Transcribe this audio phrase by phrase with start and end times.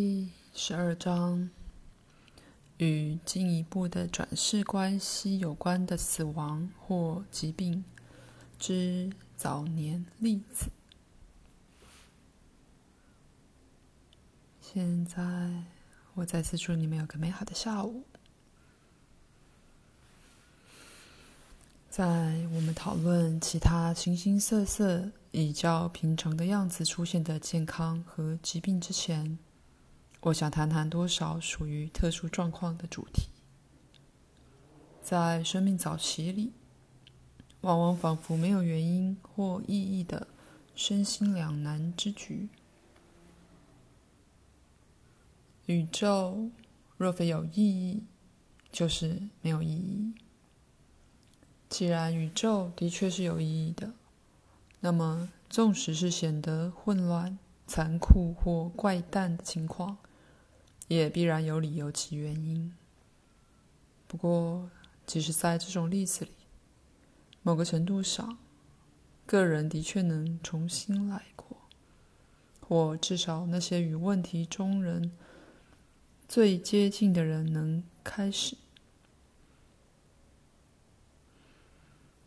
[0.00, 1.50] 第十二章，
[2.76, 7.84] 与进一步的转世关系有关的死亡或疾病
[8.60, 10.70] 之早年例子。
[14.60, 15.64] 现在，
[16.14, 18.04] 我再次祝你们有个美好的下午。
[21.90, 22.04] 在
[22.54, 29.36] 我们讨论其他形形色色以较平常的样子出现的健康和疾病之前，
[30.20, 33.28] 我想谈谈多少属于特殊状况的主题。
[35.00, 36.52] 在生命早期里，
[37.60, 40.26] 往往仿佛没有原因或意义的
[40.74, 42.48] 身心两难之局。
[45.66, 46.50] 宇宙
[46.96, 48.02] 若非有意义，
[48.72, 50.12] 就是没有意义。
[51.68, 53.92] 既然宇宙的确是有意义的，
[54.80, 59.96] 那么纵使是显得混乱、残酷或怪诞的情况，
[60.88, 62.74] 也必然有理由其原因。
[64.06, 64.70] 不过，
[65.06, 66.32] 即使在这种例子里，
[67.42, 68.38] 某个程度上，
[69.26, 71.58] 个人的确能重新来过，
[72.60, 75.12] 或至少那些与问题中人
[76.26, 78.56] 最接近的人能开始。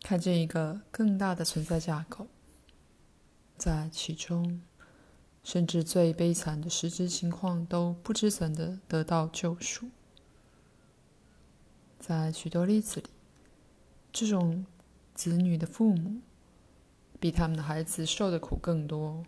[0.02, 2.26] 看见一个更大的存在架构，
[3.56, 4.60] 在其中，
[5.42, 9.88] 甚至最悲惨的实质情况都不知怎的得到救赎。
[11.98, 13.06] 在许多例子里，
[14.12, 14.64] 这种
[15.14, 16.20] 子女的父母
[17.20, 19.24] 比他们的孩子受的苦更多，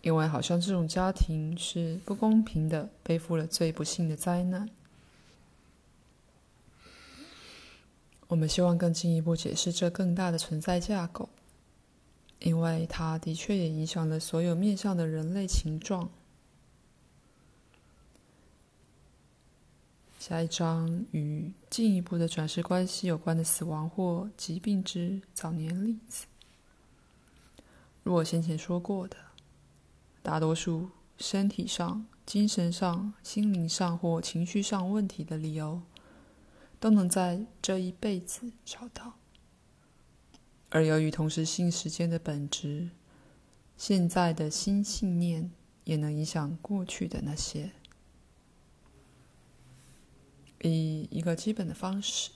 [0.00, 4.68] 因为好像这种家庭是不公平的，背负了最不幸的灾难。
[8.28, 11.28] 我们希望更进一步解释这更大的存在架构，
[12.44, 16.10] 因为它的确也影响了所有面向的人类情状。
[20.18, 26.26] 下一章与进一步的转世关系有关的死亡或疾病之早年例子。
[28.04, 29.16] 如我先前说过的，
[30.22, 35.82] 大多数身体上、精神上、心灵上或情绪上问题的理由，
[36.80, 39.14] 都能在这一辈子找到，
[40.74, 42.88] 而由于同时性时间的本质，
[43.76, 45.50] 现在的新信念
[45.84, 47.70] 也能影响过去的那些。
[50.62, 52.30] 以一个基本的方式，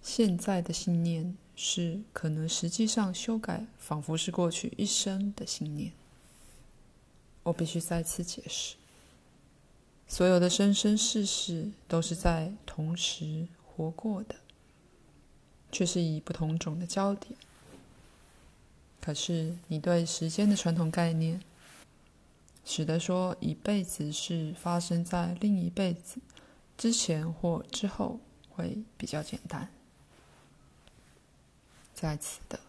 [0.00, 5.92] 现在的信念是可能实际上修改，仿佛是过去一生的信念。
[7.42, 8.76] 我必须再次解释。
[10.06, 14.36] 所有的生生世世都是在同时活过的，
[15.74, 17.36] 却是以不同种的焦点。
[19.02, 21.42] 可是，你对时间的传统概念，
[22.64, 26.20] 使得说一辈子是发生在另一辈子
[26.78, 29.68] 之前或之后会比较简单。
[31.92, 32.60] 在此的，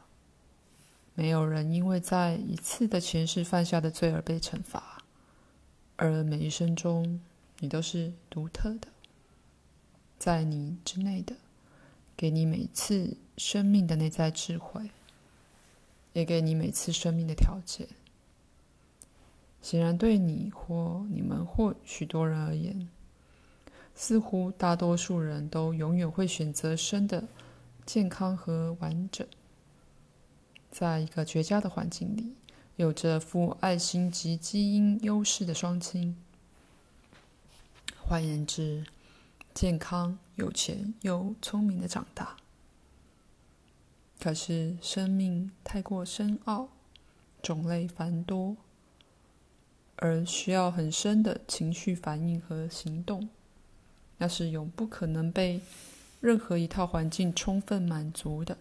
[1.13, 5.03] 没有人因为在一次的前世犯下的罪而被惩罚。
[5.95, 7.21] 而每一生中，
[7.59, 8.89] 你都是独特的，
[10.19, 11.37] 在你之内的，
[12.17, 14.89] 给你每次生命的内在智慧，
[16.13, 17.87] 也给你每次生命的条件。
[19.61, 22.87] 显然，对你或你们或许多人而言，
[23.95, 27.27] 似乎大多数人都永远会选择生的
[27.85, 29.27] 健康和完整，
[30.69, 32.35] 在一个绝佳的环境里。
[32.77, 36.17] 有着富爱心及基因优势的双亲，
[38.05, 38.85] 换言之，
[39.55, 42.35] 健康、有钱又聪明的长大。
[44.19, 46.67] 可是生命太过深奥，
[47.41, 48.57] 种类繁多，
[49.95, 53.29] 而需要很深的情绪反应和行动，
[54.17, 55.61] 那是永不可能被
[56.19, 58.57] 任何一套环境充分满足的，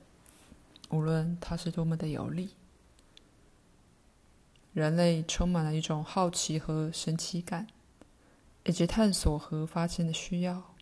[0.91, 2.51] 无论它是多么的有利。
[4.73, 7.67] 人类充满了一种好奇和神奇感，
[8.65, 10.74] 以及探索和发现的需要。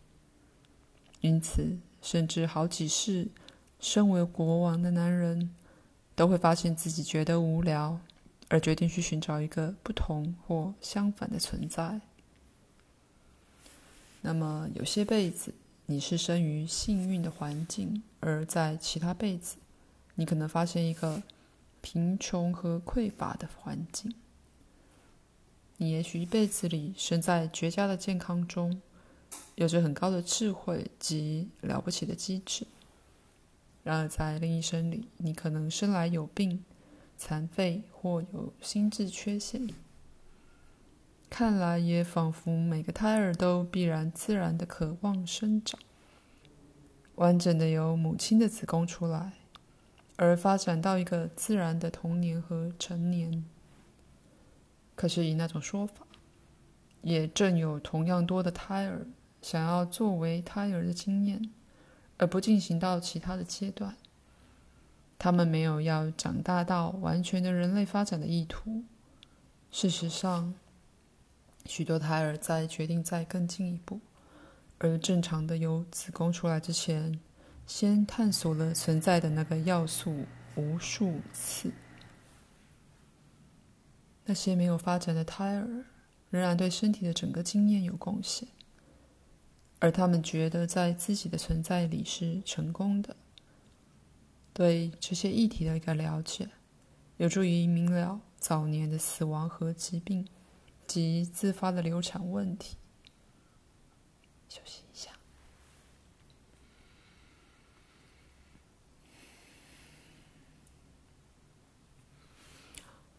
[1.23, 3.29] 因此，甚至好几世
[3.81, 5.55] 身为国王的男人，
[6.15, 7.99] 都会发现自己觉得无聊，
[8.49, 12.03] 而决定去寻找一个不同或相反的存在。
[14.21, 15.55] 那么，有些辈子
[15.87, 19.57] 你是生于幸运的环境，而在其他辈子，
[20.17, 21.23] 你可能发现一个。
[21.85, 24.15] 贫穷和匮乏的环境，
[25.79, 28.81] 你也许一辈子里生在绝佳的健康中，
[29.55, 32.67] 有着很高的智慧及了不起的机智。
[33.85, 36.65] 然而，在另一生里，你可能生来有病、
[37.17, 39.69] 残废或有心智缺陷。
[41.29, 45.81] 看来也仿佛每个胎儿都必然自然的渴望生长，
[47.15, 49.33] 完整的由母亲的子宫出来，
[50.17, 53.45] 而发展到一个自然的童年和成年。
[54.95, 56.07] 可是以那种说法，
[57.01, 59.07] 也正有同样多的胎儿
[59.43, 61.51] 想要作为胎儿的经验，
[62.17, 63.97] 而不进行到其他的阶段。
[65.19, 68.85] 他们没有要长大到完全的人类发展的意图。
[69.71, 70.55] 事实上，
[71.67, 74.01] 许多胎儿在决定再更进一步，
[74.79, 77.21] 而正常的由子宫出来之前，
[77.67, 80.25] 先探索了存在的那个要素
[80.57, 81.73] 无数次。
[84.25, 85.85] 那些没有发展的胎儿，
[86.31, 88.49] 仍然对身体的整个经验有贡献，
[89.83, 93.17] 而他们觉得在自己的存在里是成功的。
[94.53, 96.49] 对这些议题的一个了解，
[97.17, 100.25] 有助于明了早年的死亡和疾病
[100.87, 102.77] 及自发的流产问题。
[104.49, 105.11] 休息一下，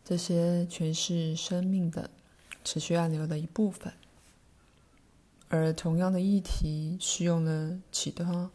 [0.06, 2.10] 这些全是生命的
[2.64, 3.92] 持续暗流的一部分，
[5.54, 8.50] 而同样的议题适用了其他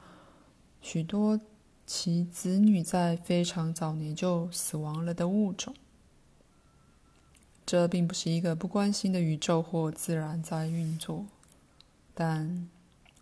[0.83, 1.41] 许多。
[1.87, 5.75] 其子女在非常早年就死亡了的物种，
[7.65, 11.25] 这并不是一个不关心的宇宙或自然在运作，
[12.13, 12.69] 但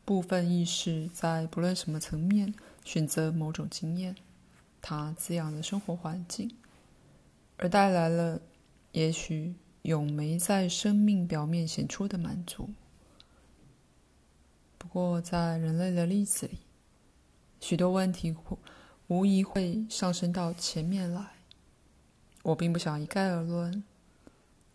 [0.05, 2.53] 部分意识在不论什么层面
[2.85, 4.17] 选择某种经验，
[4.83, 6.51] 它滋养了生活环境，
[7.59, 8.41] 而带来了
[8.91, 12.71] 也许永没在生命表面显出的满足。
[14.87, 16.59] 不过，在人类的例子里。
[17.61, 18.37] 许多问题
[19.09, 21.27] 无疑会上升到前面来。
[22.45, 23.83] 我并不想一概而论，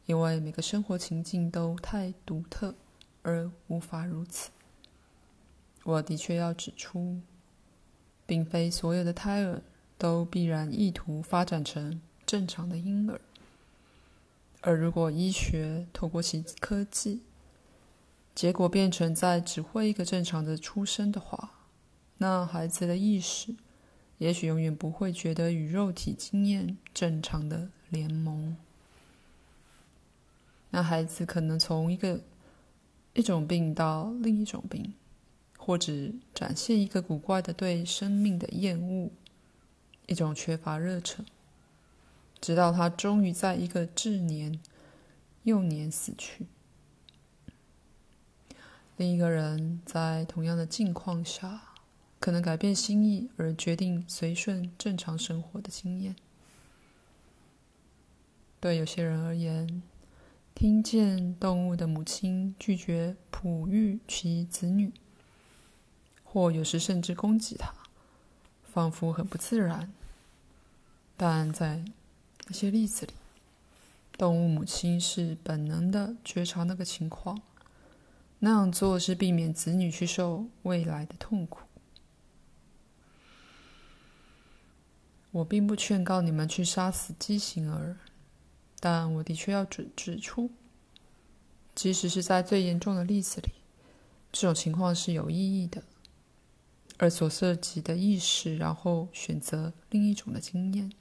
[0.05, 2.75] 因为每个生活情境都太独特
[3.21, 4.51] 而无法如此。
[5.83, 7.21] 我的确要指出，
[8.25, 9.61] 并非所有的胎儿
[9.97, 13.21] 都必然意图发展成正常的婴儿。
[14.59, 17.21] 而如果医学透过其科技，
[18.41, 21.51] 结果变成在指挥一个正常的出生的话，
[22.17, 23.53] 那孩子的意识，
[24.17, 28.57] 也许永远不会觉得与肉体经验正常的联盟。
[30.71, 32.19] 那孩子可能从一个
[33.13, 34.91] 一种病到另一种病，
[35.55, 35.93] 或者
[36.33, 39.11] 展现一个古怪的对生命的厌恶，
[40.07, 41.23] 一种缺乏热忱，
[42.39, 44.59] 直到他终于在一个稚年、
[45.43, 46.47] 幼年死去。
[48.97, 51.61] 另一个人在同样的境况下。
[52.19, 56.15] 可能改变心意而决定随顺正常生活的经验。
[58.59, 59.81] 对有些人而言，
[60.53, 64.93] 听见动物的母亲拒绝哺育其子女，
[66.23, 67.73] 或有时甚至攻击它，
[68.71, 69.91] 仿佛很不自然。
[71.17, 71.83] 但在
[72.45, 73.13] 那些例子里，
[74.15, 77.41] 动物母亲是本能的觉察那个情况，
[78.43, 81.61] 那样做是避免子女去受未来的痛苦。
[85.29, 87.97] 我并不劝告你们去杀死畸形儿，
[88.79, 90.49] 但我的确要指指出，
[91.75, 93.51] 即使是在最严重的例子里，
[94.31, 95.83] 这种情况是有意义的，
[96.97, 100.91] 而所涉及的意识，然后选择另一种的经验，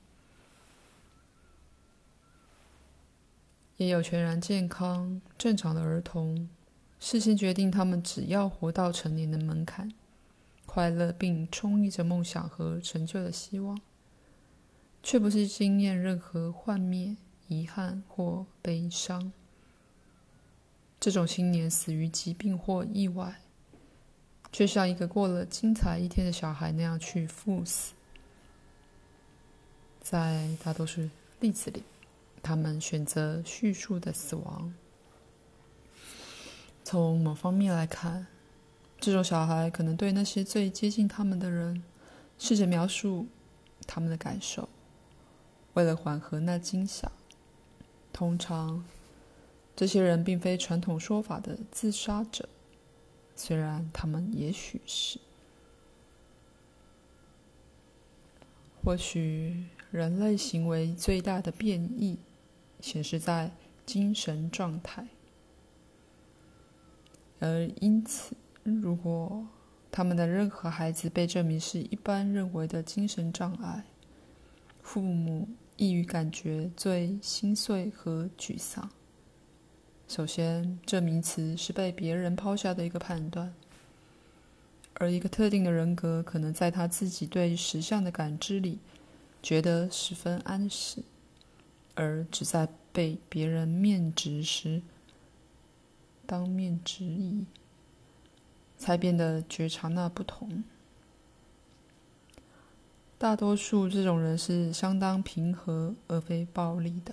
[3.78, 6.48] 也有全然健康、正常的儿童，
[7.00, 9.92] 事先决定他们只要活到成年的门槛，
[10.66, 13.80] 快乐并充溢着梦想和成就的希望。
[15.02, 17.16] 却不是经验任何幻灭、
[17.48, 19.32] 遗憾或悲伤。
[21.00, 23.40] 这种青年死于疾病或意外，
[24.52, 27.94] 却像一个过了精彩一天的小孩那样去赴死。
[30.02, 31.08] 在大多数
[31.40, 31.82] 例子里，
[32.42, 34.74] 他们选择叙述的死亡。
[36.82, 38.26] 从某方面来看，
[38.98, 41.82] 这种小孩可能对那些最接近他们的人，
[42.38, 43.26] 试着描述
[43.86, 44.68] 他们的感受。
[45.74, 47.12] 为了缓和那惊吓，
[48.12, 48.84] 通常
[49.76, 52.48] 这些人并非传统说法的自杀者，
[53.36, 55.20] 虽然他们也许是。
[58.82, 62.18] 或许人类行为最大的变异
[62.80, 63.52] 显示在
[63.84, 65.06] 精神状态，
[67.40, 69.46] 而因此，如果
[69.90, 73.82] 他们的任何孩子被证明是一般认为的精神障碍，
[74.82, 78.90] 父母易于感觉最心碎和沮丧，
[80.06, 83.54] 首先，这名词是被别人抛下的一个判断，
[84.94, 88.78] 而一个特定的人格可能在他自己对实相的感知里
[89.42, 91.02] 觉得十分安适，
[91.94, 94.82] 而只在被别人面质时
[96.30, 97.44] 当面质疑，
[98.78, 100.62] 才变得觉察那不同。
[103.18, 107.12] 大多数这种人是相当平和而非暴力的，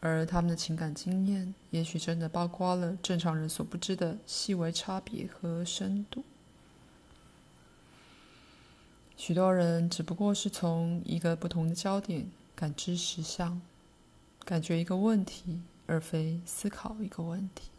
[0.00, 6.24] 而他们的情感经验也许真的包括了正常人所不知的细微差别和深度。
[9.16, 13.62] 许多人只不过是从一个不同的焦点感知实相，
[14.44, 17.70] 感觉一个问题，而非思考一个问题。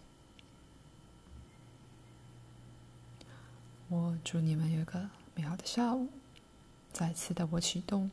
[3.89, 6.09] 我祝你们有个美好的下午。
[6.91, 8.09] 再次的我启动，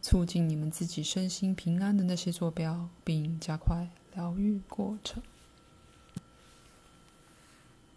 [0.00, 5.22] 促进你们自己身心平安的那些坐标，并加快疗愈过程。